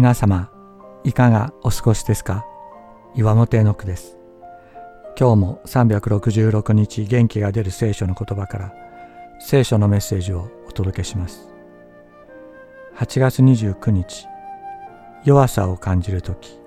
[0.00, 0.50] 皆様
[1.04, 2.46] いかがお過ごしですか？
[3.14, 4.16] 岩本絵の句です。
[5.14, 8.72] 今日も366日元気が出る聖書の言葉から
[9.40, 11.52] 聖書のメッセージをお届けします。
[12.96, 14.26] 8月29日
[15.24, 16.58] 弱さを感じる時。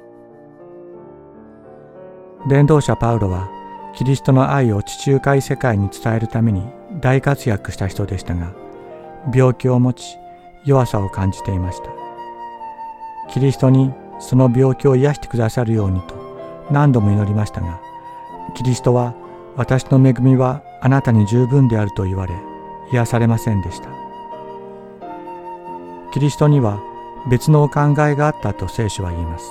[2.48, 3.50] 伝道者パウロは
[3.96, 6.62] キリストの愛を地中海世界に伝えるために
[7.02, 8.54] 大活躍した人でしたが
[9.34, 10.18] 病気を持ち
[10.66, 12.03] 弱さを感じていました。
[13.30, 16.16] キリストにその病気を癒してくださるようにと
[16.72, 17.82] 何度も祈りましたが
[18.56, 19.16] キリストは
[19.56, 22.34] 私の恵みはあなたに十分であると言われ
[22.92, 23.90] 癒されませんでした。
[26.14, 26.80] キリストには
[27.30, 29.46] 別のお考えがあったと聖書は言います。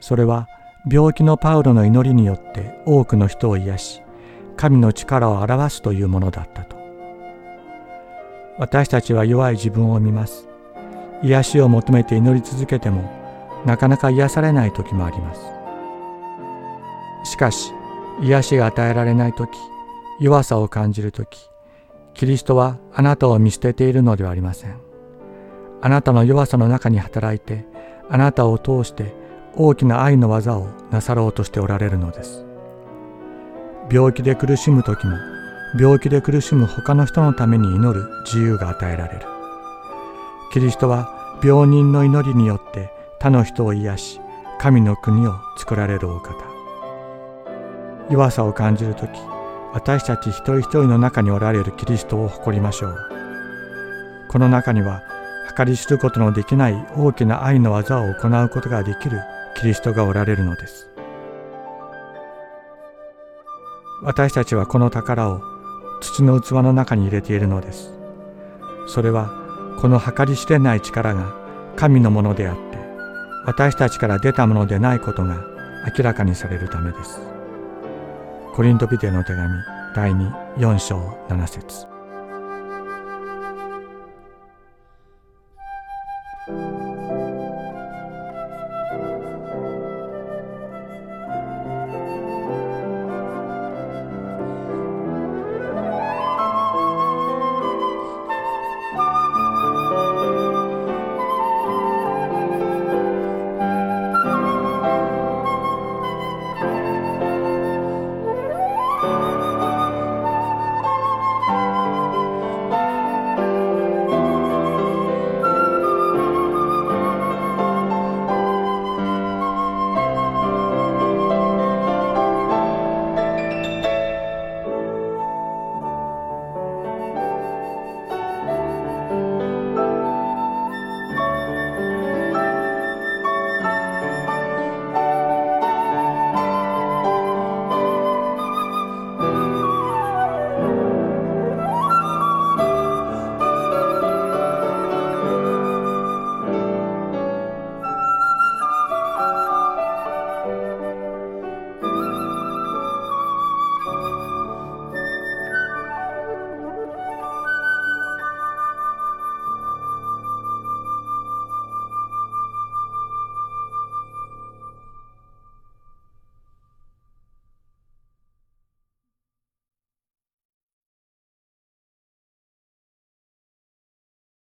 [0.00, 0.46] それは
[0.90, 4.02] 病気のパウロの祈りによって多くの人を癒し
[4.56, 6.76] 神の力を表すというものだったと。
[8.58, 10.48] 私たちは弱い自分を見ます。
[11.22, 13.10] 癒しを求めて祈り続けても
[13.64, 15.40] なかなか癒されない時もあります。
[17.30, 17.72] しかし
[18.20, 19.50] 癒しが与えられない時
[20.20, 21.48] 弱さを感じる時
[22.14, 24.76] キリストはあなたを見捨てているのではありません。
[25.80, 27.64] あなたの弱さの中に働いて
[28.08, 29.14] あなたを通して
[29.56, 32.44] 大きな愛の技をなさろうとしておられるのです。
[33.90, 35.16] 病気で苦しむ時も
[35.78, 39.31] 病気で苦しむ他の人のために祈る自由が与えられる。
[40.52, 44.20] キリストは病人の祈りによって他の人を癒し
[44.60, 46.34] 神の国を作られるお方。
[48.10, 49.18] 弱さを感じる時
[49.72, 52.96] 私たち一人一人の中におられるキリストを誇りましょう。
[54.30, 55.00] この中には
[55.56, 59.22] 計り知ることのできない大きな愛の技を行うことができる
[59.58, 60.90] キリストがおられるのです。
[64.02, 65.40] 私たちはこの宝を
[66.02, 67.90] 土の器の中に入れているのです。
[68.86, 69.41] それは
[69.80, 71.34] この計り知れない力が
[71.76, 72.78] 神のものであって
[73.44, 75.44] 私たちから出たものでないことが
[75.96, 77.20] 明らかにされるためです。
[78.54, 79.48] コリントビデの手紙
[79.96, 80.98] 第24章
[81.28, 81.91] 7節。